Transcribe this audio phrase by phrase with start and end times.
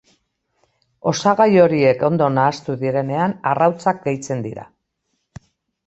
[1.11, 4.71] Osagai horiek ondo nahastu direnean arrautzak gehitzen dira.